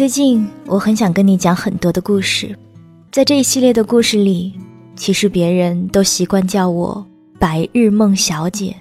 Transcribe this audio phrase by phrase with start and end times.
[0.00, 2.56] 最近我很想跟你讲很多的故事，
[3.12, 4.54] 在这一系列的故事里，
[4.96, 7.06] 其实别人都习惯叫我
[7.38, 8.74] 白日梦小姐。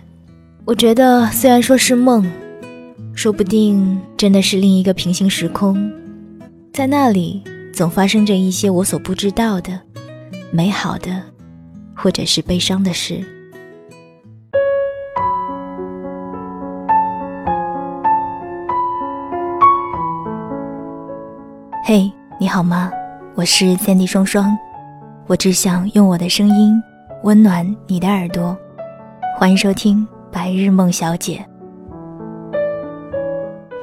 [0.64, 2.26] 我觉得虽然说是梦，
[3.14, 5.92] 说不定真的是另一个平行时空，
[6.72, 7.44] 在那里
[7.74, 9.78] 总发生着一些我所不知道的
[10.52, 11.22] 美好的，
[11.94, 13.22] 或者是悲伤的事。
[21.92, 22.06] 嘿，
[22.40, 22.92] 你好吗？
[23.34, 24.56] 我是三 D 双双，
[25.26, 26.80] 我只想用我的声音
[27.24, 28.56] 温暖你的耳朵。
[29.36, 31.44] 欢迎收听《白日梦小姐》。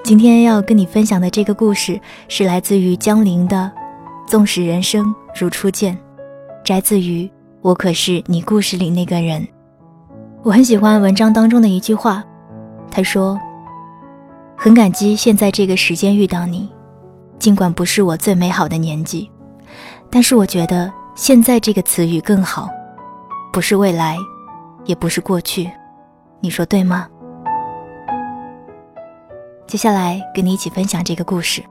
[0.04, 3.68] 今天要跟你分享的这个故事是来自于江陵的
[4.30, 5.92] 《纵使人生如初见》，
[6.62, 7.24] 摘自于
[7.60, 9.42] 《我可是你故事里那个人》。
[10.44, 12.22] 我很喜欢文章当中的一句话，
[12.88, 13.36] 他说
[14.56, 16.70] ：“很感激现在这个时间遇到你。”
[17.38, 19.30] 尽管不是我最美好的年纪，
[20.10, 22.68] 但是我觉得现在这个词语更好，
[23.52, 24.16] 不是未来，
[24.84, 25.70] 也不是过去，
[26.40, 27.06] 你说对吗？
[29.66, 31.62] 接下来跟你一起分享这个故事。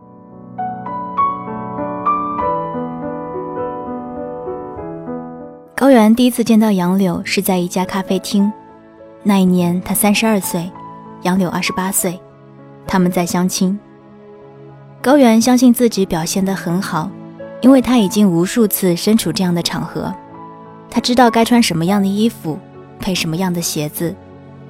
[5.76, 8.52] 高原第一次见到杨柳是在一家咖啡厅，
[9.24, 10.72] 那一年他三十二岁，
[11.24, 12.20] 杨柳二十八岁，
[12.88, 13.78] 他们在相亲。
[15.06, 17.12] 高原相信自己表现得很好，
[17.62, 20.12] 因为他已经无数次身处这样的场合，
[20.90, 22.58] 他知道该穿什么样的衣服，
[23.00, 24.16] 配什么样的鞋子，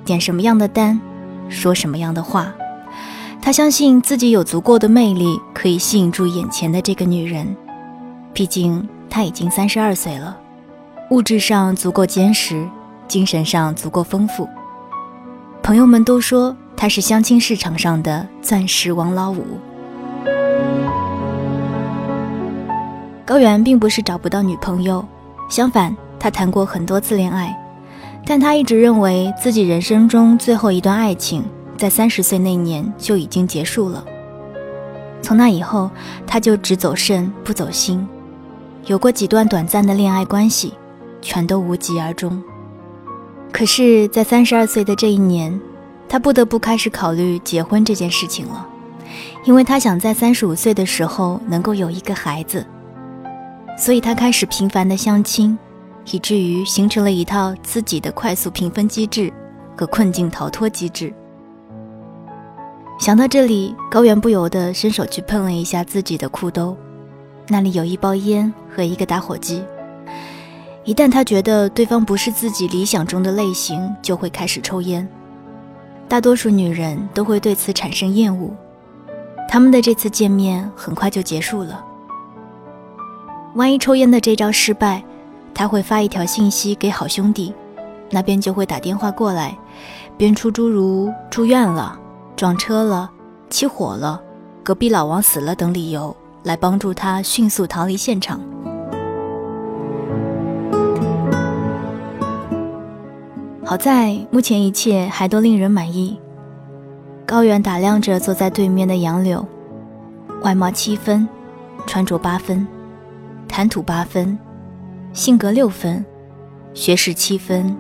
[0.04, 1.00] 点什么样的单，
[1.48, 2.54] 说什么样的话。
[3.42, 7.56] 他相信自己有足够的魅力可以吸引住眼前的这个女人，
[8.34, 10.38] 毕竟他已经三十二岁了，
[11.12, 12.68] 物质上足够坚实，
[13.08, 14.50] 精神上足够丰富。
[15.64, 19.46] 朋友们都说他是相亲市场上的钻石王老五。
[23.26, 25.04] 高原并不是找不到女朋友，
[25.50, 27.58] 相反，他谈过很多次恋爱，
[28.24, 31.44] 但他一直认为自己人生中最后一段爱情
[31.76, 34.06] 在三十岁那年就已经结束了。
[35.24, 35.90] 从那以后，
[36.28, 38.08] 他就只走肾不走心，
[38.86, 40.76] 有过几段短暂的恋爱关系，
[41.20, 42.44] 全都无疾而终。
[43.52, 45.60] 可是，在三十二岁的这一年，
[46.08, 48.68] 他不得不开始考虑结婚这件事情了，
[49.46, 52.64] 因为他想在三十五岁的时候能够有一个孩子。
[53.78, 55.58] 所以他开始频繁的相亲，
[56.12, 59.32] 以至于形成了一套自己的快速评分机制
[59.78, 61.14] 和困境逃脱机制。
[62.98, 66.76] 想到这里，高原不由得伸手去碰了一下自己的裤兜，
[67.50, 69.62] 那里有一包烟和一个打火机。
[70.86, 75.06] 一旦他觉得对方不是自己理想中的类型，就会开始抽烟。
[76.08, 78.50] 大多数女人都会对此产生厌恶，
[79.50, 81.84] 他们的这次见面很快就结束了。
[83.56, 85.02] 万一抽烟的这招失败，
[85.54, 87.54] 他会发一条信息给好兄弟，
[88.12, 89.58] 那边就会打电话过来，
[90.18, 91.98] 编出诸如住院了、
[92.36, 93.10] 撞车了、
[93.50, 94.22] 起火了、
[94.62, 98.42] 隔壁老王死了等理由，来帮助他迅速逃离现场。
[103.64, 106.20] 好在目前一切还都令人满意。
[107.26, 109.48] 高原打量着坐在对面的杨柳，
[110.44, 111.26] 外貌七分，
[111.88, 112.68] 穿着八分。
[113.48, 114.38] 谈吐八分，
[115.14, 116.06] 性格六分，
[116.74, 117.76] 学识七分，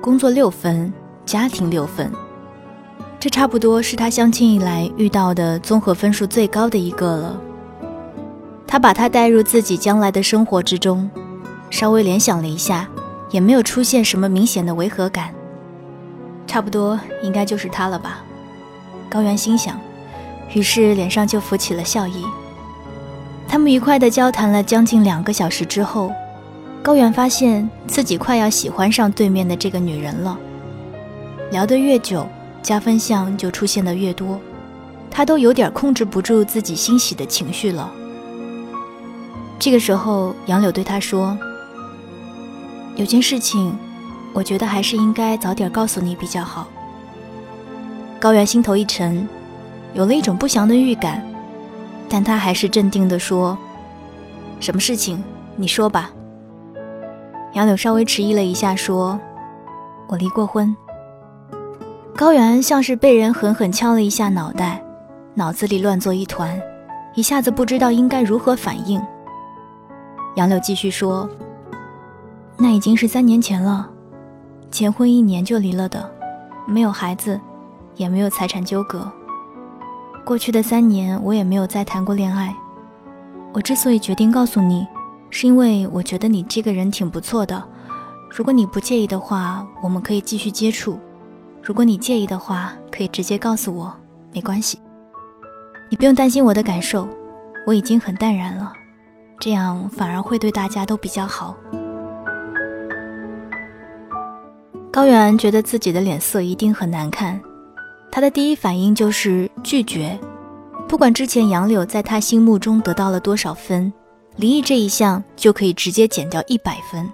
[0.00, 0.92] 工作六分，
[1.26, 2.10] 家庭六分，
[3.18, 7.40] 这差不多是他相亲以来遇到的综合分数最高的一个了。
[8.66, 11.10] 他把他带入自己将来的生活之中，
[11.68, 12.88] 稍微联想了一下，
[13.30, 15.34] 也没有出现什么明显的违和感。
[16.46, 18.24] 差不多应该就是他了吧？
[19.10, 19.78] 高原心想，
[20.54, 22.24] 于是脸上就浮起了笑意。
[23.50, 26.12] 他们愉快地交谈了将近两个小时之后，
[26.84, 30.38] 高原发现自己快要喜欢上对面的这个女人了。
[31.50, 32.24] 聊得越久，
[32.62, 34.38] 加分项就出现的越多，
[35.10, 37.90] 他都有点控制不住自己欣喜的情绪了。
[39.58, 41.36] 这个时候，杨柳对他说
[42.94, 43.76] ：“有件事情，
[44.32, 46.68] 我觉得还是应该早点告诉你比较好。”
[48.20, 49.28] 高原心头一沉，
[49.92, 51.20] 有了一种不祥的预感。
[52.10, 53.56] 但他还是镇定地说
[54.58, 55.22] ：“什么事情？
[55.54, 56.10] 你说吧。”
[57.54, 59.18] 杨柳稍微迟疑了一下，说
[60.08, 60.76] ：“我离过婚。”
[62.16, 64.82] 高原像是被人狠狠敲了一下脑袋，
[65.34, 66.60] 脑子里乱作一团，
[67.14, 69.00] 一下子不知道应该如何反应。
[70.34, 71.30] 杨柳继续说
[72.58, 73.88] ：“那已经是三年前了，
[74.70, 76.10] 结婚一年就离了的，
[76.66, 77.40] 没有孩子，
[77.94, 79.10] 也没有财产纠葛。”
[80.30, 82.54] 过去的三年，我也没有再谈过恋爱。
[83.52, 84.86] 我之所以决定告诉你，
[85.28, 87.60] 是因为我觉得你这个人挺不错的。
[88.30, 90.96] 如果你不介意的话，我们可以继续接触；
[91.60, 93.92] 如果你介意的话，可以直接告诉我，
[94.32, 94.78] 没关系。
[95.88, 97.08] 你不用担心我的感受，
[97.66, 98.72] 我已经很淡然了，
[99.40, 101.56] 这样反而会对大家都比较好。
[104.92, 107.40] 高原觉得自己的脸色一定很难看，
[108.10, 110.18] 他的第一反应就是拒绝。
[110.88, 113.92] 不管之前杨柳在他心目中得到了多少分，
[114.36, 117.08] 离异这一项就可以直接减掉一百分。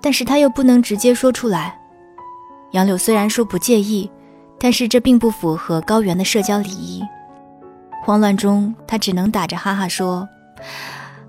[0.00, 1.78] 但是他又不能直接说出来。
[2.72, 4.10] 杨柳虽然说不介意，
[4.58, 7.00] 但是这并不符合高原的社交礼仪。
[8.02, 10.28] 慌乱中，他只能打着哈哈说：“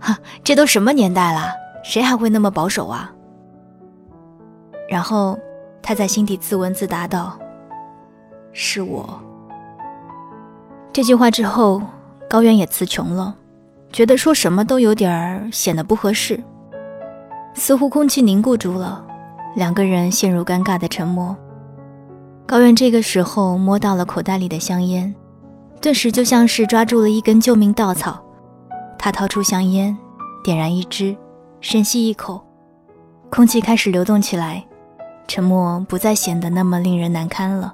[0.01, 1.51] 哈，这都什么年代了，
[1.83, 3.13] 谁还会那么保守啊？”
[4.89, 5.37] 然后
[5.83, 7.37] 他在心底自问自答道
[8.53, 9.19] ：“是我。”
[10.93, 11.81] 这句话之后，
[12.29, 13.35] 高原也词穷了，
[13.91, 16.41] 觉得说什么都有点儿显得不合适。
[17.55, 19.03] 似乎空气凝固住了，
[19.55, 21.35] 两个人陷入尴尬的沉默。
[22.45, 25.13] 高原这个时候摸到了口袋里的香烟，
[25.81, 28.23] 顿时就像是抓住了一根救命稻草。
[28.97, 29.97] 他掏出香烟，
[30.43, 31.15] 点燃一支，
[31.59, 32.41] 深吸一口，
[33.29, 34.63] 空气开始流动起来，
[35.27, 37.73] 沉默不再显得那么令人难堪了。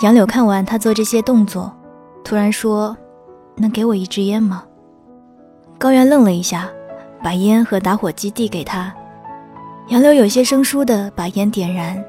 [0.00, 1.72] 杨柳看完他做这些动作，
[2.24, 2.96] 突然说
[3.56, 4.64] ：“能给我一支烟吗？”
[5.78, 6.68] 高原愣了一下。
[7.22, 8.90] 把烟和打火机递给他，
[9.88, 12.02] 杨柳有些生疏的把烟点燃，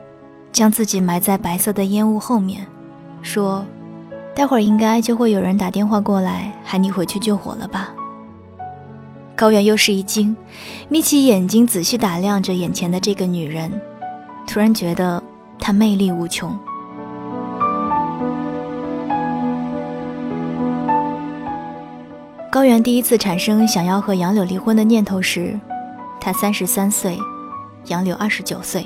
[0.54, 2.66] 将自己埋在白色的烟雾后面，
[3.22, 3.66] 说
[4.34, 7.94] ：“待会儿应该就会有人打电话过来喊你回去救火了吧？”
[9.36, 10.34] 高原又是一惊，
[10.88, 13.70] 眯起眼睛仔细打量着眼前的这个女人，
[14.48, 15.22] 突然觉得
[15.60, 16.58] 她魅力无穷。
[22.52, 25.58] 高原第一次产生想要和杨柳离婚的念头时，
[26.20, 27.18] 他三十三岁，
[27.88, 28.86] 杨柳二十九岁。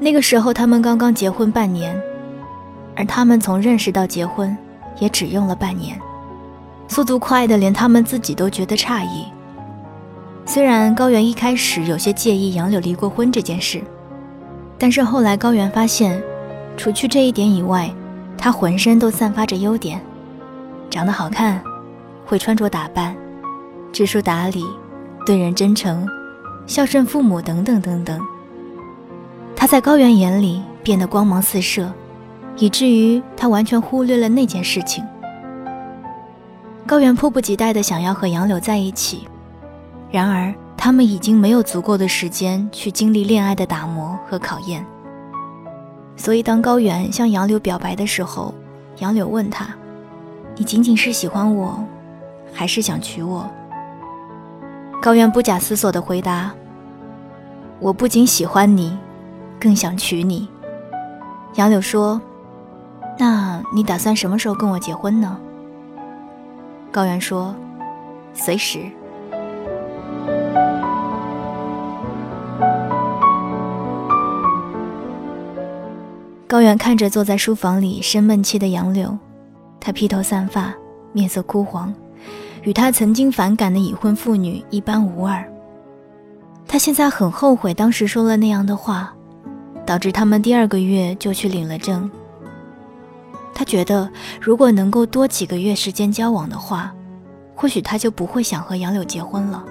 [0.00, 1.94] 那个时候他们刚刚结婚半年，
[2.96, 4.56] 而他们从认识到结婚
[4.98, 6.00] 也只用了半年，
[6.88, 9.26] 速度快的连他们自己都觉得诧异。
[10.46, 13.82] 虽然高原一开始有些介意杨柳离过婚这件事，
[14.78, 16.18] 但是后来高原发现，
[16.78, 17.90] 除去这一点以外，
[18.38, 20.00] 他浑身都散发着优点，
[20.88, 21.62] 长得好看。
[22.24, 23.14] 会穿着打扮，
[23.92, 24.64] 知书达理，
[25.26, 26.08] 对人真诚，
[26.66, 28.20] 孝顺父母等等等等。
[29.54, 31.92] 他在高原眼里变得光芒四射，
[32.56, 35.04] 以至于他完全忽略了那件事情。
[36.86, 39.26] 高原迫不及待地想要和杨柳在一起，
[40.10, 44.84] 然而他们已经没有足够的时间去经历恋爱的打磨和考验。
[46.16, 48.54] 所以，当高原向杨柳表白的时候，
[48.98, 49.74] 杨柳问他
[50.56, 51.82] ：“你仅仅是喜欢我？”
[52.54, 53.46] 还是想娶我？
[55.02, 56.50] 高原不假思索地回答
[57.78, 58.96] ：“我不仅喜欢你，
[59.60, 60.48] 更想娶你。”
[61.56, 62.18] 杨柳说
[63.18, 65.36] ：“那你打算什么时候跟我结婚呢？”
[66.90, 67.54] 高原说
[68.32, 68.78] ：“随时。”
[76.46, 79.18] 高原看着坐在书房里生闷气的杨柳，
[79.80, 80.72] 他披头散发，
[81.12, 81.92] 面色枯黄。
[82.64, 85.44] 与他曾经反感的已婚妇女一般无二。
[86.66, 89.14] 他现在很后悔当时说了那样的话，
[89.86, 92.10] 导致他们第二个月就去领了证。
[93.54, 96.92] 他觉得如果能够多几个月时间交往的话，
[97.54, 99.62] 或许他就不会想和杨柳结婚了。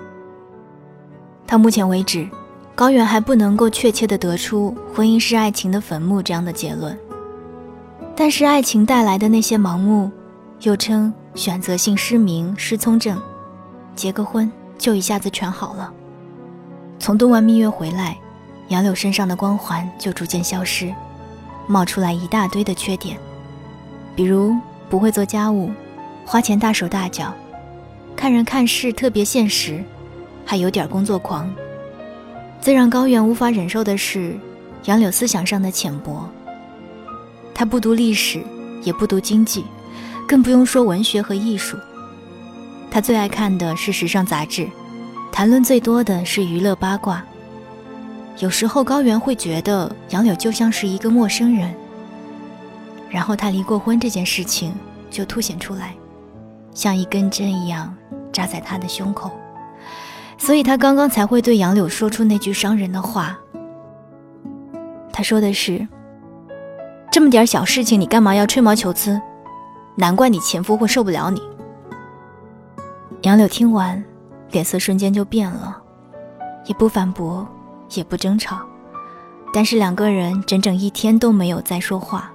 [1.46, 2.28] 到目前为止，
[2.76, 6.98] 高远还不能够确切的得出婚姻是爱情的坟墓这样的结论。
[8.16, 10.12] 但是爱情带来的那些盲目，
[10.62, 11.14] 又称。
[11.36, 13.20] 选择性失明、失聪症，
[13.96, 15.92] 结个婚就一下子全好了。
[17.00, 18.18] 从度完蜜月回来，
[18.68, 20.94] 杨柳身上的光环就逐渐消失，
[21.68, 23.18] 冒出来一大堆的缺点，
[24.16, 24.56] 比如
[24.90, 25.72] 不会做家务，
[26.24, 27.34] 花钱大手大脚，
[28.16, 29.84] 看人看事特别现实，
[30.46, 31.52] 还有点工作狂。
[32.62, 34.38] 最让高原无法忍受的是，
[34.86, 36.30] 杨柳思想上的浅薄。
[37.56, 38.42] 他不读历史，
[38.84, 39.66] 也不读经济。
[40.28, 41.78] 更不用说文学和艺术。
[42.90, 44.68] 他最爱看的是时尚杂志，
[45.32, 47.24] 谈论最多的是娱乐八卦。
[48.40, 51.74] 有时候高原会觉得杨柳就像是一个陌生人。
[53.10, 54.74] 然后他离过婚这件事情
[55.10, 55.94] 就凸显出来，
[56.74, 57.96] 像一根针一样
[58.32, 59.32] 扎在他的胸口。
[60.38, 63.40] 所以他刚刚才会对杨柳说出那句伤人的话。
[65.12, 65.88] 他说的是
[67.12, 69.22] ：“这么点小事情，你干嘛要吹毛求疵？”
[69.96, 71.42] 难怪你前夫会受不了你。
[73.22, 74.04] 杨柳听完，
[74.52, 75.82] 脸色瞬间就变了，
[76.66, 77.48] 也不反驳，
[77.94, 78.60] 也不争吵，
[79.54, 82.32] 但是两个人整整一天都没有再说话。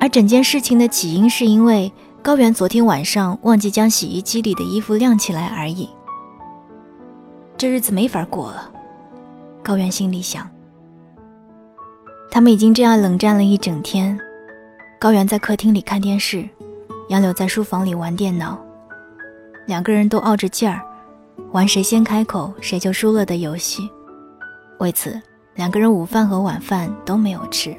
[0.00, 1.92] 而整件事情的起因是因为
[2.22, 5.90] 高原昨天晚上忘记将洗衣机里的衣服晾起来而已。
[7.56, 8.70] 这日子没法过了，
[9.62, 10.48] 高原心里想。
[12.30, 14.18] 他们已经这样冷战了一整天，
[15.00, 16.48] 高原在客厅里看电视，
[17.08, 18.58] 杨柳在书房里玩电脑，
[19.64, 20.82] 两个人都傲着劲儿，
[21.52, 23.88] 玩谁先开口谁就输了的游戏。
[24.80, 25.20] 为此，
[25.54, 27.76] 两个人午饭和晚饭都没有吃。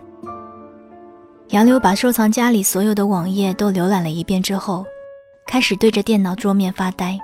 [1.49, 4.85] 杨柳把收藏家里所有的网页都浏览了一遍之后，
[5.45, 7.19] 开始对着电脑桌面发呆。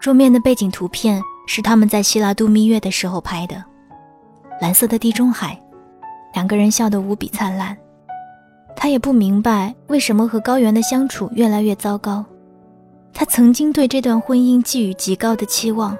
[0.00, 3.62] 桌面的背景图片是他们在希腊度蜜月的时候拍的，
[4.58, 5.60] 蓝色的地中海。
[6.32, 7.76] 两个人笑得无比灿烂，
[8.80, 12.24] 他也不明白为什么和高原的相处越来越糟糕。
[13.12, 15.98] 他曾经对这段婚姻寄予极高的期望，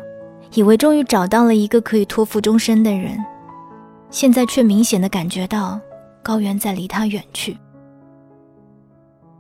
[0.55, 3.19] 以为终于找到了一个可以托付终身的人，
[4.11, 5.81] 现在却明显的感觉到
[6.23, 7.59] 高原在离他远去。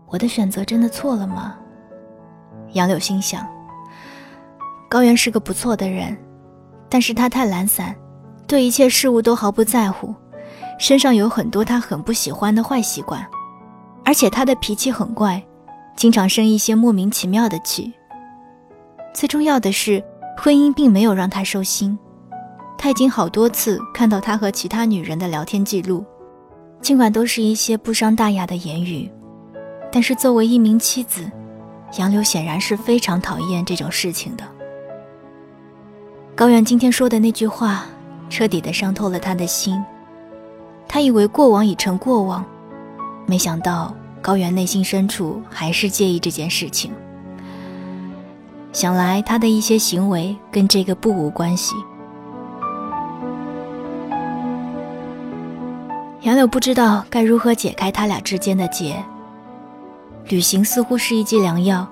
[0.09, 1.55] 我的选择真的错了吗？
[2.73, 3.47] 杨柳心想。
[4.89, 6.19] 高原是个不错的人，
[6.89, 7.95] 但是他太懒散，
[8.49, 10.13] 对一切事物都毫不在乎。
[10.79, 13.27] 身上有很多他很不喜欢的坏习惯，
[14.05, 15.43] 而且他的脾气很怪，
[15.97, 17.93] 经常生一些莫名其妙的气。
[19.13, 20.03] 最重要的是，
[20.39, 21.99] 婚姻并没有让他收心。
[22.79, 26.05] 他已经好多次看到他和其他女人的聊天记录，
[26.81, 29.11] 尽管都是一些不伤大雅的言语，
[29.91, 31.29] 但是作为一名妻子，
[31.97, 34.45] 杨柳显然是非常讨厌这种事情的。
[36.37, 37.85] 高原今天说的那句话，
[38.31, 39.77] 彻底的伤透了他的心。
[40.89, 42.45] 他以为过往已成过往，
[43.27, 46.91] 没想到高原内心深处还是介意这件事情。
[48.73, 51.75] 想来他的一些行为跟这个不无关系。
[56.23, 58.97] 杨柳不知道该如何解开他俩之间的结。
[60.29, 61.87] 旅行似乎是一剂良药，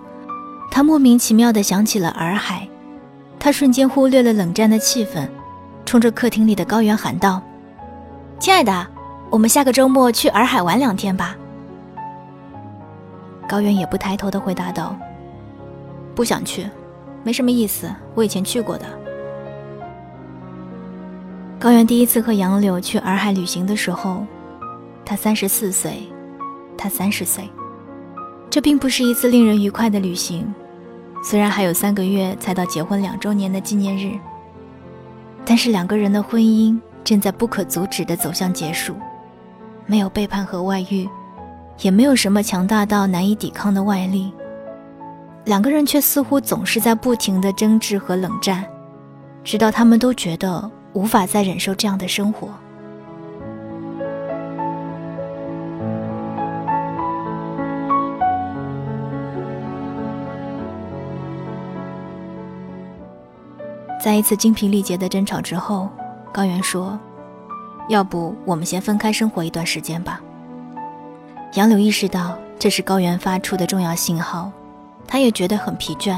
[0.70, 2.68] 他莫名其妙地想起了洱海，
[3.38, 5.28] 他瞬间忽略了冷战的气氛，
[5.84, 7.42] 冲着客厅里的高原喊道。
[8.38, 8.86] 亲爱的，
[9.30, 11.34] 我们下个周末去洱海玩两天吧。
[13.48, 14.94] 高原也不抬头的回答道
[16.14, 16.68] ：“不想去，
[17.22, 17.90] 没什么意思。
[18.14, 18.84] 我以前去过的。”
[21.58, 24.24] 高原第一次和杨柳去洱海旅行的时候，
[25.04, 26.02] 他三十四岁，
[26.76, 27.48] 他三十岁。
[28.50, 30.54] 这并不是一次令人愉快的旅行，
[31.24, 34.18] 虽然还有三个月才到结婚两周年的纪念日，
[35.44, 36.78] 但是两个人的婚姻。
[37.06, 38.96] 正在不可阻止地走向结束，
[39.86, 41.08] 没有背叛和外遇，
[41.78, 44.32] 也没有什么强大到难以抵抗的外力。
[45.44, 48.64] 两个人却似乎总是在不停的争执和冷战，
[49.44, 52.48] 直到他们都觉得无法再忍受这样的生活。
[64.02, 65.88] 在一次精疲力竭的争吵之后。
[66.36, 67.00] 高原说
[67.88, 70.20] ：“要不我们先分开生活一段时间吧。”
[71.56, 74.52] 杨柳意识到这是高原发出的重要信号，
[75.06, 76.14] 他也觉得很疲倦，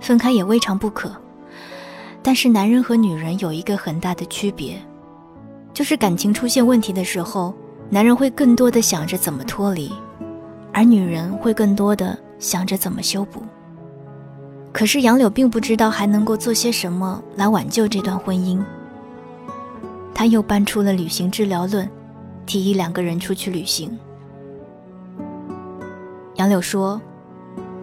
[0.00, 1.08] 分开也未尝不可。
[2.20, 4.76] 但是男人和女人有一个很大的区别，
[5.72, 7.54] 就是感情出现问题的时候，
[7.88, 9.92] 男人会更多的想着怎么脱离，
[10.72, 13.40] 而女人会更多的想着怎么修补。
[14.72, 18.60] 可是杨柳并不知道还能够做些什么来挽救这段婚姻。
[20.14, 21.90] 他又搬出了旅行治疗论，
[22.46, 23.98] 提议两个人出去旅行。
[26.36, 27.00] 杨柳说：“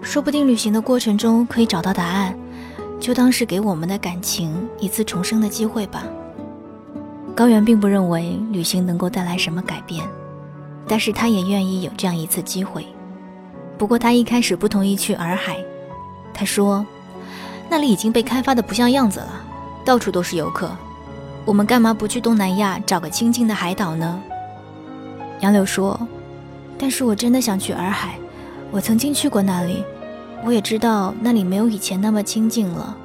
[0.02, 2.38] 说不定旅行的过程中可以找到答案，
[3.00, 6.06] 就当是给我们的感情一次重生的机会吧。”
[7.36, 10.06] 高原并不认为旅行能够带来什么改变，
[10.88, 12.86] 但是他也愿意有这样一次机会。
[13.78, 15.58] 不过他一开始不同意去洱海，
[16.34, 16.86] 他说
[17.70, 19.44] ：“那里已经被开发的不像样子了，
[19.86, 20.70] 到处都是游客。”
[21.46, 24.22] 我们干嘛不去东南亚找个清静的海岛呢？
[25.40, 26.00] 杨柳说
[26.78, 28.16] ：“但是我真的想去洱海，
[28.70, 29.84] 我曾经去过那里，
[30.46, 32.96] 我也知道那里没有以前那么清静了。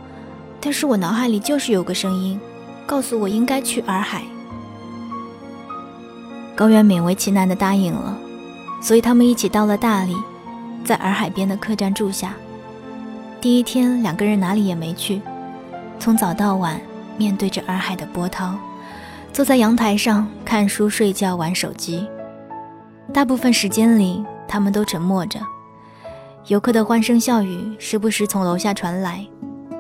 [0.61, 2.39] 但是我脑海里就是有个声音，
[2.87, 4.23] 告诉我应该去洱海。”
[6.55, 8.17] 高原勉为其难地答应了，
[8.83, 10.15] 所以他们一起到了大理，
[10.85, 12.35] 在洱海边的客栈住下。
[13.41, 15.23] 第一天，两个人哪里也没去，
[15.99, 16.79] 从早到晚。
[17.17, 18.55] 面对着洱海的波涛，
[19.33, 22.07] 坐在阳台上看书、睡觉、玩手机。
[23.13, 25.39] 大部分时间里，他们都沉默着。
[26.47, 29.27] 游客的欢声笑语时不时从楼下传来，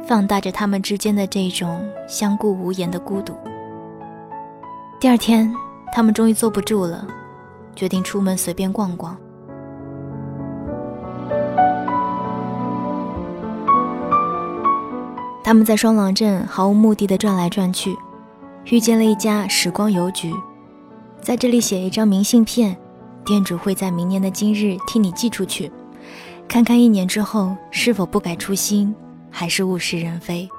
[0.07, 3.35] 放大着他们之间的这种相顾无言的孤独。
[4.99, 5.53] 第二天，
[5.93, 7.07] 他们终于坐不住了，
[7.75, 9.17] 决定出门随便逛逛。
[15.47, 17.97] 他们在双廊镇毫无目的的转来转去，
[18.65, 20.35] 遇见了一家时光邮局，
[21.21, 22.77] 在这里写一张明信片，
[23.25, 25.71] 店主会在明年的今日替你寄出去，
[26.49, 28.93] 看看一年之后是否不改初心，
[29.31, 30.51] 还是物是人非。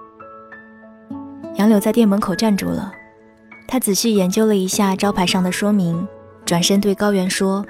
[1.56, 2.94] 杨柳在店门口站住了，
[3.68, 6.08] 他仔细研究了一下招牌上的说明，
[6.46, 7.66] 转身对高原说：“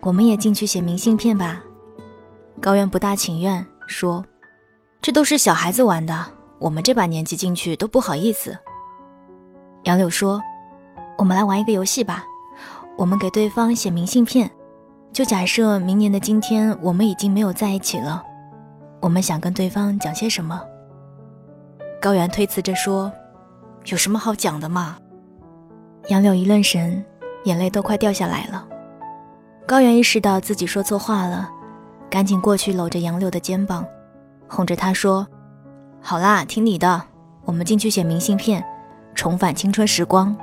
[0.00, 1.64] 我们也进去写明信片吧。”
[2.62, 4.24] 高原不大情愿说。
[5.04, 6.24] 这都是小孩子玩的，
[6.58, 8.56] 我们这把年纪进去都不好意思。
[9.82, 10.40] 杨柳说
[11.18, 12.24] ：“我们来玩一个游戏吧，
[12.96, 14.50] 我们给对方写明信片，
[15.12, 18.24] 就假设明年的今天我们已经没有在一起了，
[18.98, 20.58] 我们想跟对方讲些什么？”
[22.00, 23.12] 高原推辞着说
[23.84, 24.96] ：“有什么好讲的嘛？”
[26.08, 27.04] 杨柳一愣神，
[27.44, 28.66] 眼泪都快掉下来了。
[29.66, 31.50] 高原意识到自己说错话了，
[32.08, 33.84] 赶紧过去搂着杨柳的肩膀。
[34.54, 35.26] 哄着他说
[36.00, 37.02] ：“好啦，听你的，
[37.44, 38.64] 我们进去写明信片，
[39.12, 40.36] 重返青春时光。”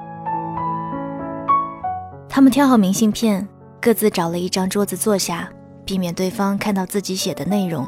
[2.27, 3.47] 他们挑好明信片，
[3.79, 5.47] 各自找了一张桌子坐下，
[5.85, 7.87] 避免对方看到自己写的内容。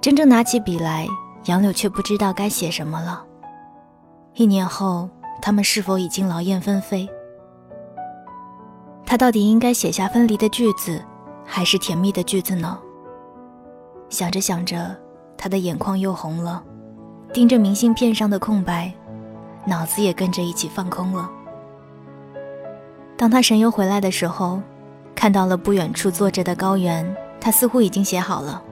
[0.00, 1.06] 真正拿起笔来，
[1.44, 3.22] 杨柳却不知道该写什么了。
[4.34, 5.08] 一年后，
[5.40, 7.08] 他们是否已经劳燕分飞？
[9.06, 11.00] 他到底应该写下分离的句子，
[11.44, 12.76] 还是甜蜜的句子呢？
[14.10, 14.96] 想着想着，
[15.36, 16.62] 他的眼眶又红了，
[17.32, 18.92] 盯着明信片上的空白，
[19.66, 21.30] 脑子也跟着一起放空了。
[23.16, 24.60] 当他神游回来的时候，
[25.14, 28.62] 看到了不远处坐着的高原，他似乎已经写好了，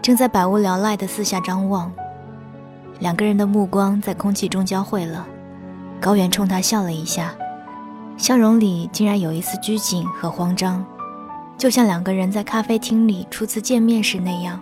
[0.00, 1.90] 正在百无聊赖地四下张望。
[3.00, 5.26] 两个人的目光在空气中交汇了，
[6.00, 7.34] 高原冲他笑了一下，
[8.16, 10.84] 笑容里竟然有一丝拘谨和慌张。
[11.60, 14.58] 就像两个人在咖啡厅里初次见面时那样，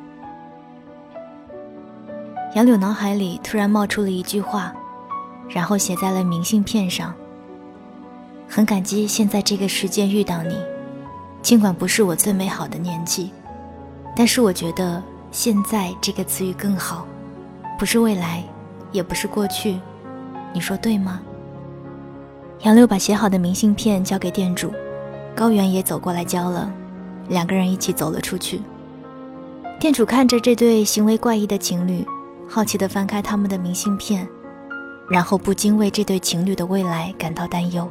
[2.57, 4.75] 杨柳脑海里突然冒出了一句话，
[5.49, 7.15] 然后写在了明信片上。
[8.49, 10.57] 很感激现在这个时间遇到你，
[11.41, 13.31] 尽管不是我最美好的年纪，
[14.17, 17.07] 但是我觉得现在这个词语更好，
[17.79, 18.43] 不是未来，
[18.91, 19.79] 也不是过去，
[20.53, 21.21] 你说对吗？
[22.63, 24.73] 杨柳把写好的明信片交给店主，
[25.37, 26.69] 高原也走过来交了。
[27.29, 28.61] 两个人一起走了出去。
[29.79, 32.05] 店主看着这对行为怪异的情侣，
[32.49, 34.27] 好奇地翻开他们的明信片，
[35.09, 37.89] 然后不禁为这对情侣的未来感到担忧。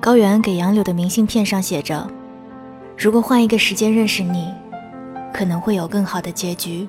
[0.00, 2.08] 高原给杨柳的明信片上写着
[2.96, 4.52] ：“如果换一个时间认识你，
[5.32, 6.88] 可能会有更好的结局。”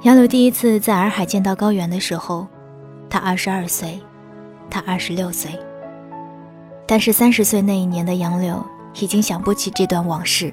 [0.04, 2.46] 杨柳第一次在洱海见到高原的时候。
[3.08, 4.00] 他二十二岁，
[4.70, 5.50] 他二十六岁。
[6.86, 8.64] 但是三十岁那一年的杨柳
[9.00, 10.52] 已经想不起这段往事。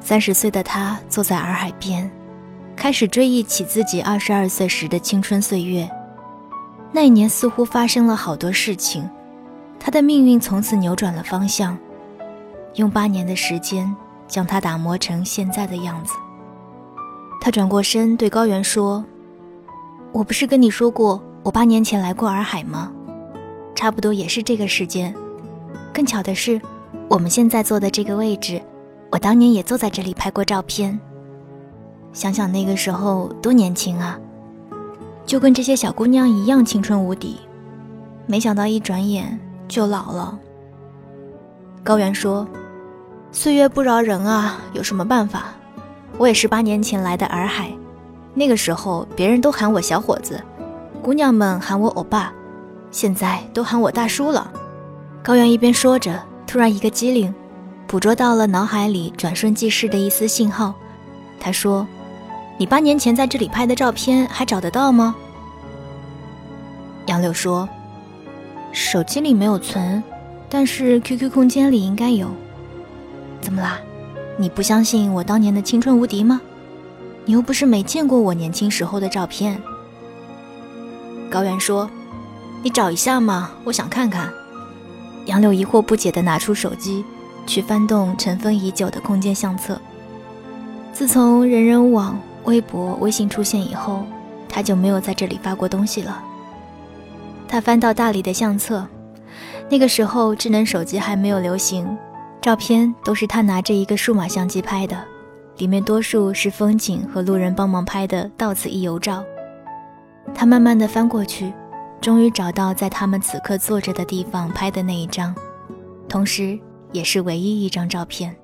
[0.00, 2.10] 三十岁的他坐在洱海边，
[2.74, 5.88] 开始追忆起自己二十二岁时的青春岁月。
[6.90, 9.08] 那一年似乎发生了好多事情，
[9.78, 11.78] 他的命运从此扭转了方向，
[12.74, 13.94] 用八年的时间
[14.26, 16.14] 将他打磨成现在的样子。
[17.40, 19.04] 他转过身对高原说
[20.12, 22.92] ：“我不是跟你说过？”我八年前来过洱海吗？
[23.74, 25.12] 差不多也是这个时间。
[25.92, 26.60] 更巧的是，
[27.08, 28.62] 我们现在坐的这个位置，
[29.10, 30.98] 我当年也坐在这里拍过照片。
[32.12, 34.16] 想想那个时候多年轻啊，
[35.26, 37.40] 就跟这些小姑娘一样青春无敌。
[38.26, 40.38] 没想到一转眼就老了。
[41.82, 42.46] 高原说
[43.32, 45.46] ：“岁月不饶人啊，有什么办法？
[46.18, 47.72] 我也是八年前来的洱海，
[48.32, 50.40] 那个时候别人都喊我小伙子。”
[51.02, 52.32] 姑娘们喊我欧巴，
[52.92, 54.52] 现在都喊我大叔了。
[55.20, 57.34] 高原一边说着，突然一个机灵，
[57.88, 60.72] 捕捉到了脑海里转瞬即逝的一丝信号。
[61.40, 61.84] 他说
[62.56, 65.16] ：“你八年前在这里拍的照片还找得到吗？”
[67.06, 67.68] 杨柳说
[68.70, 70.00] ：“手机里没有存，
[70.48, 72.28] 但是 QQ 空间里应该有。
[73.40, 73.80] 怎么啦？
[74.38, 76.40] 你不相信我当年的青春无敌吗？
[77.24, 79.60] 你又不是没见过我年轻时候的照片。”
[81.32, 81.88] 高原说
[82.62, 84.30] ：“你找一下嘛，我想看看。”
[85.24, 87.02] 杨柳疑惑不解地拿出手机，
[87.46, 89.80] 去翻动尘封已久的空间相册。
[90.92, 94.04] 自从人人网、微博、微信出现以后，
[94.46, 96.22] 他就没有在这里发过东西了。
[97.48, 98.86] 他翻到大理的相册，
[99.70, 101.96] 那个时候智能手机还没有流行，
[102.42, 105.02] 照片都是他拿着一个数码相机拍的，
[105.56, 109.24] 里面多数是风景和路人帮忙拍的到此一游照。
[110.34, 111.52] 他慢慢的翻过去，
[112.00, 115.34] 终于找到在他们此刻坐着的地方拍的那一张，
[116.08, 116.58] 同时
[116.90, 118.34] 也是唯一一张照片。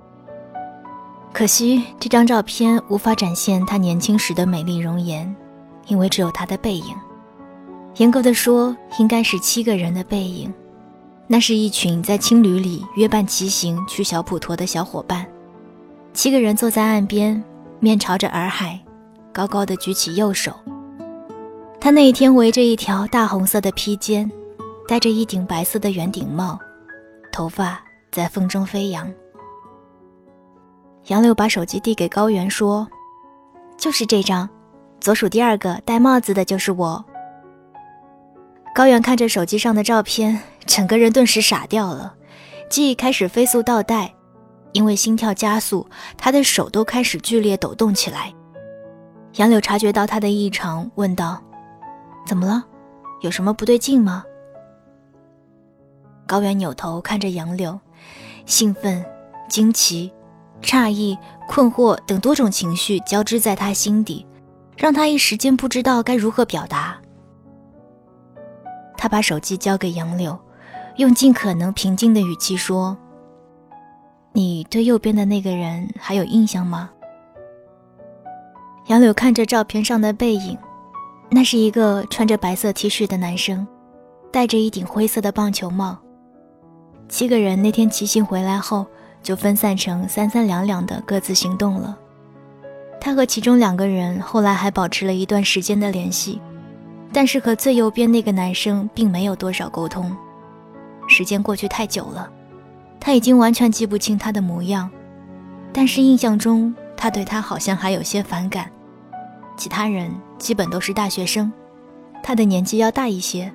[1.33, 5.35] 可惜这张照片无法展现他年轻时的美丽容颜，
[5.87, 6.95] 因为只有他的背影。
[7.97, 10.53] 严格的说，应该是七个人的背影。
[11.27, 15.27] 那是一群在青旅里约伴骑行去小普陀的小伙伴。
[16.15, 17.43] 七个人坐在岸边，
[17.81, 18.81] 面朝着洱海，
[19.33, 20.53] 高高的举起右手。
[21.81, 24.31] 他那一天围着一条大红色的披肩，
[24.87, 26.59] 戴着一顶白色的圆顶帽，
[27.33, 29.11] 头发在风中飞扬。
[31.07, 32.87] 杨柳把手机递给高原，说
[33.79, 34.49] ：“就是这张，
[35.01, 37.03] 左数第二个戴帽子的就是我。”
[38.75, 42.15] 高原看着手机上的照片，整个人顿时傻掉了，
[42.69, 44.15] 记忆开始飞速倒带，
[44.73, 45.89] 因为心跳加速，
[46.19, 48.35] 他的手都开始剧烈抖动起来。
[49.37, 51.43] 杨柳察觉到他的异常，问道
[52.29, 52.65] ：“怎么了？
[53.23, 54.23] 有什么不对劲吗？”
[56.29, 57.81] 高原扭头看着杨柳，
[58.45, 59.05] 兴奋、
[59.49, 60.13] 惊奇。
[60.61, 64.27] 诧异、困惑等多种情绪交织在他心底，
[64.77, 66.99] 让他一时间不知道该如何表达。
[68.97, 70.37] 他把手机交给杨柳，
[70.97, 72.99] 用尽可能平静的语气说
[74.35, 76.91] ：“你对右边的那个人还有印象吗？”
[78.89, 80.59] 杨柳看着照片上的背影，
[81.31, 83.67] 那是一个穿着白色 T 恤的男生，
[84.33, 85.99] 戴着一顶灰色的棒球帽。
[87.09, 88.87] 七个人那天骑行回来后。
[89.21, 91.99] 就分散成三三两两的各自行动了。
[93.01, 96.41] 他和其中两个人后来还保持了一段时间的联系，
[97.13, 100.17] 但是和最右边那个男生并没有多少沟通。
[101.09, 102.31] 时间过去太久了，
[103.01, 104.89] 他已经完全记不清他的模样，
[105.73, 108.71] 但是印象中他对他好像还有些反感。
[109.59, 111.53] 其他人基本都是大学生，
[112.23, 113.53] 他的年纪要大一些，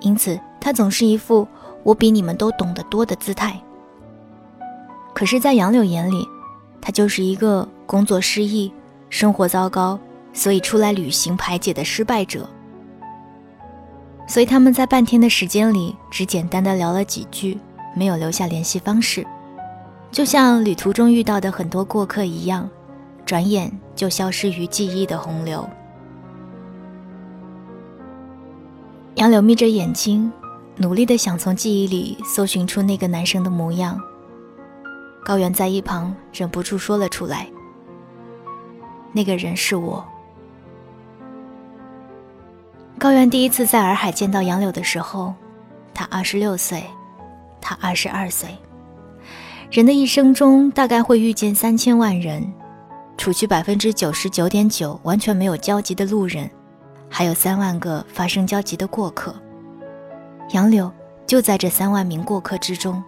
[0.00, 1.46] 因此他总是一副
[1.82, 3.60] 我比你们都懂得多的姿态。
[5.12, 6.26] 可是，在杨柳眼里，
[6.80, 8.72] 他就是一个工作失意、
[9.10, 9.98] 生活糟糕，
[10.32, 12.48] 所以出来旅行排解的失败者。
[14.26, 17.58] 所以他们在半天的时间里，只简单的聊了几句，
[17.94, 19.24] 没有留下联系方式，
[20.10, 22.68] 就像旅途中遇到的很多过客一样，
[23.24, 25.68] 转眼就消失于记忆的洪流。
[29.16, 30.30] 杨柳眯着眼睛，
[30.76, 34.00] 努力的想从记忆里搜寻出那个男生的模样。
[35.24, 37.48] 高原在一旁忍不住说了出来
[39.12, 40.04] ：“那个人是我。”
[42.98, 45.32] 高原第一次在洱海见到杨柳的时候，
[45.94, 46.84] 他二十六岁，
[47.60, 48.48] 他二十二岁。
[49.70, 52.52] 人的一生中大概会遇见三千万人，
[53.16, 56.50] 除去百分之九十九点九完全没有交集的路人，
[57.08, 59.34] 还有三万个发生交集的过客。
[60.50, 60.92] 杨柳
[61.26, 63.02] 就在这三万名过客之中。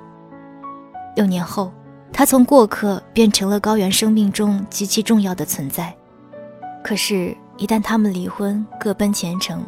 [1.14, 1.72] 六年后。
[2.12, 5.94] 他从过客变成了高原生命中极其重要的存在，
[6.82, 9.62] 可是，一旦他们离婚，各奔前程，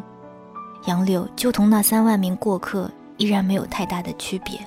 [0.87, 4.59] 杨柳就同那三万名过客依然没有太大的区别。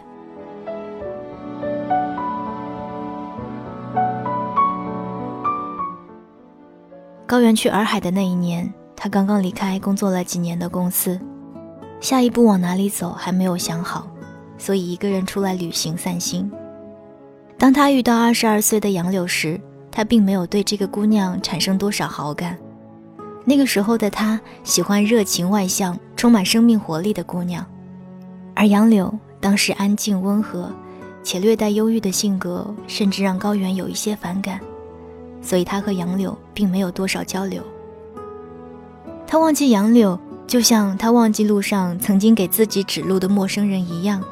[7.31, 11.17] 高原去洱海的那一年，他刚刚离开工作了几年的公司，
[12.01, 14.05] 下一步往哪里走还没有想好，
[14.57, 16.51] 所以一个人出来旅行散心。
[17.57, 19.57] 当他遇到二十二岁的杨柳时，
[19.89, 22.57] 他并没有对这个姑娘产生多少好感。
[23.45, 27.65] 那个时候的他喜欢热情外向、充满生命活力的姑娘，
[28.53, 30.69] 而杨柳当时安静温和，
[31.23, 34.59] 且略带忧郁的性格，甚至让高原有一些反感，
[35.41, 37.63] 所以他和杨柳并没有多少交流。
[39.27, 44.23] 他忘记杨柳，就像他忘记路上曾经给自己指路的陌生人一样，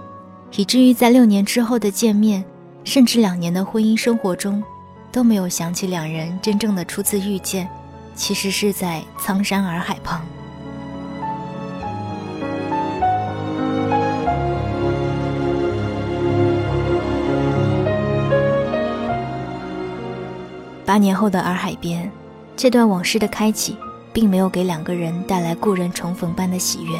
[0.56, 2.44] 以至于在六年之后的见面。
[2.86, 4.64] 甚至两年的婚姻生活中，
[5.12, 7.70] 都没有想起两人真正的初次遇见，
[8.16, 10.26] 其实是在苍山洱海旁。
[20.90, 22.12] 八年后的洱海边，
[22.56, 23.78] 这段往事的开启，
[24.12, 27.00] 并没有给两个人带来故人重逢般的喜悦。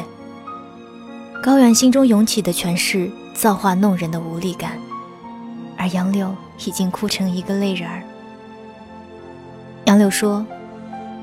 [1.42, 4.78] 高原心中涌起的全是造化弄人的无力感。
[5.76, 6.32] 而杨柳
[6.64, 8.00] 已经哭成一个泪人儿。
[9.86, 10.46] 杨柳说：“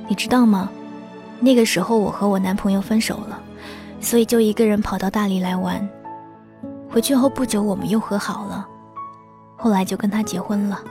[0.09, 0.69] 你知道吗？
[1.39, 3.39] 那个时候我和我男朋友分手了，
[4.01, 5.87] 所以就一个人跑到大理来玩。
[6.89, 8.67] 回去后不久，我们又和好了，
[9.55, 10.83] 后来就跟他结婚了。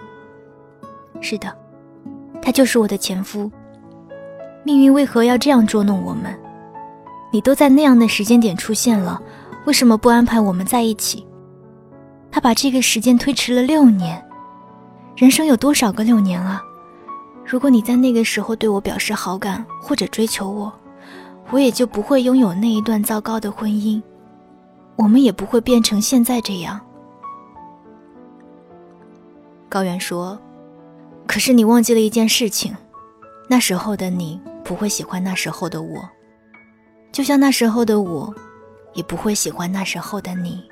[1.20, 1.54] 是的，
[2.46, 3.50] 他就是我的前夫。
[4.62, 6.32] 命运为何要这样捉弄我们？
[7.32, 9.20] 你都在那样的时间点出现了，
[9.64, 11.26] 为什么不安排我们在一起？
[12.30, 14.24] 他把这个时间推迟了六年，
[15.16, 16.62] 人生有多少个六年啊？
[17.44, 20.72] 如果你在那个时候对我表示好感或者追求我，
[21.50, 24.00] 我也就不会拥有那一段糟糕的婚姻，
[24.94, 26.80] 我们也不会变成现在这样。
[29.68, 30.38] 高原说
[31.26, 32.74] ：“可是你忘记了一件事情，
[33.48, 36.08] 那时候的你不会喜欢那时候的我，
[37.12, 38.34] 就像那时候的我，
[38.94, 40.62] 也不会喜欢那时候的你。”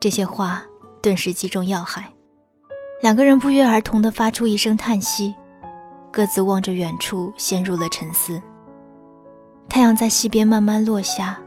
[0.00, 0.62] 这些话
[1.02, 2.12] 顿时击中要害。
[3.00, 5.34] 两个人不约而同地发出一声叹息，
[6.12, 8.42] 各自望着远处，陷入了沉思。
[9.68, 11.38] 太阳在西边慢慢落下，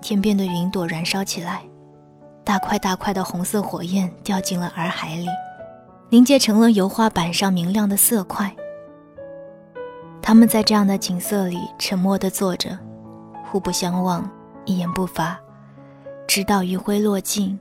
[0.00, 1.62] 天边的云朵燃烧起来，
[2.44, 5.26] 大块大块的红色火焰掉进了洱海里，
[6.08, 8.54] 凝结成了油画板上明亮的色块。
[10.22, 12.78] 他们在这样的景色里沉默地坐着，
[13.44, 14.28] 互不相望，
[14.64, 15.38] 一言不发，
[16.26, 17.58] 直到余晖落尽，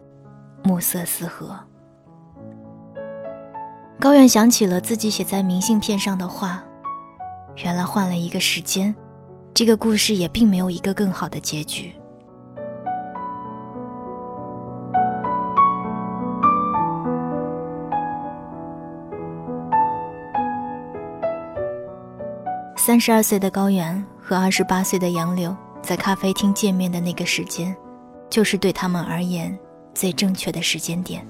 [0.63, 1.59] 暮色四合。
[3.99, 6.63] 高远想起了自己写在明信片上的话，
[7.63, 8.93] 原来换了一个时间，
[9.53, 11.93] 这个故事也并没有一个更好的结局。
[22.77, 27.75] 三十二岁的高原和二十八岁的杨柳在咖啡厅见面的那个时间，
[28.29, 29.57] 就是对他们而言
[29.93, 31.25] 最正确的时间点。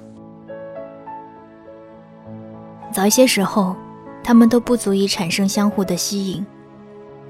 [2.91, 3.75] 早一些时候，
[4.23, 6.45] 他们都不足以产生相互的吸引。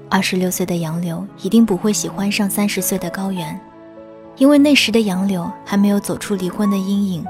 [0.08, 3.60] 二十六岁的杨柳一定不会喜欢上三十岁的高原，
[4.36, 7.24] 因为那时的杨柳还没有走出离婚的阴影，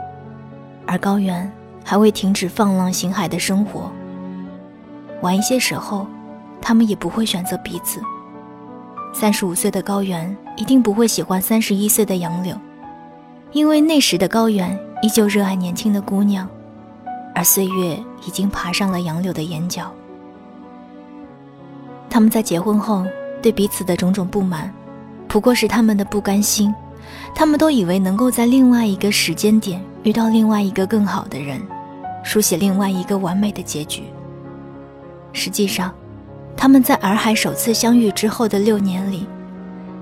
[0.86, 1.50] 而高原
[1.84, 3.90] 还未停止放浪形骸的生活。
[5.22, 6.06] 晚一些时候，
[6.66, 8.02] 他们也不会选择彼此。
[9.14, 12.58] 三十五岁的高原一定不会喜欢三十一岁的杨柳，
[13.52, 16.48] 因为那时的高原依旧热爱年轻的姑娘。
[17.36, 19.92] 而岁月已经爬上了杨柳的眼角。
[22.10, 23.06] 他们在结婚后
[23.40, 24.74] 对彼此的种种不满，
[25.28, 26.74] 不过是他们的不甘心。
[27.32, 31.62] 他们都以为能够在另外一个时间点遇到另外一个更好的人，
[32.24, 34.02] 书写另外一个完美的结局。
[35.32, 35.94] 实际上，
[36.56, 39.26] 他们在洱海首次相遇之后的六年里，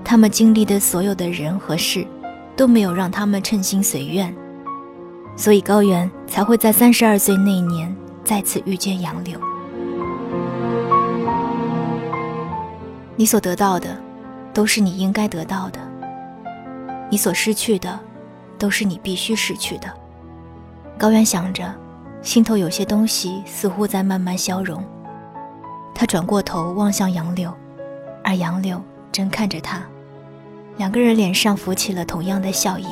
[0.03, 2.07] 他们经历的所有的人和事，
[2.55, 4.33] 都没有让他们称心随愿。
[5.35, 9.37] 所以高原才会在三十二岁那年再次遇见杨柳。
[13.17, 13.95] 你所得到的，
[14.53, 15.79] 都是你应该得到的；
[17.11, 17.99] 你所失去的，
[18.57, 19.87] 都是你必须失去的。
[20.97, 21.73] 高原想着，
[22.21, 24.81] 心头有些东西似乎在慢慢消融。
[25.97, 27.51] 他转过头望向杨柳，
[28.21, 28.81] 而杨柳
[29.13, 29.81] 正看着他，
[30.75, 32.85] 两个人脸上浮起了同样的笑意。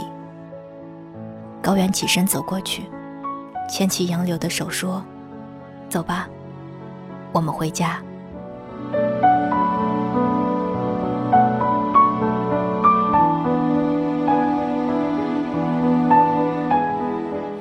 [1.61, 2.83] 高原起身走过去，
[3.69, 5.03] 牵起杨柳的手说
[5.89, 6.29] ：“走吧，
[7.33, 8.01] 我们回家。”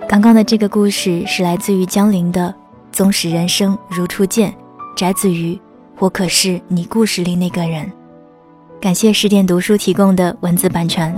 [0.08, 2.54] 刚刚的这个故事是来自于江陵的
[2.96, 4.52] 《纵使人生如初见》，
[4.94, 5.54] 摘自于
[5.98, 7.84] 《我可是你故事里那个人》。
[8.80, 11.14] 感谢十点读书提供的文字版权。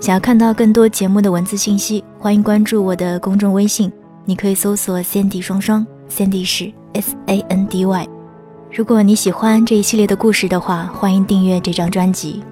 [0.00, 3.90] 想要看到更多节目的文字信息，欢迎关注我的公众微信。
[4.24, 8.08] 你可以搜索 “Sandy 双双 ”，Sandy 是 S A N D Y。
[8.72, 12.42] 如果你喜欢这一系列的故事的话，欢迎订阅这张专辑。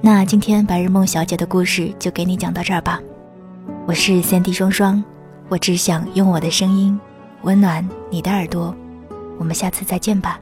[0.00, 3.00] 那今天白日梦小姐的故事就给你讲到这儿吧。
[3.86, 5.02] 我是 Sandy 双双，
[5.48, 6.98] 我只想用我的声音
[7.46, 8.74] 温暖你的耳朵。
[9.38, 10.40] 我们下次再见吧。